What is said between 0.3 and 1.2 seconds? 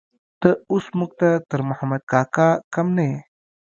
ته اوس موږ